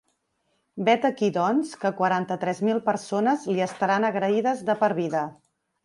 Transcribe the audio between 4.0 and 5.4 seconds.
agraïdes de per vida.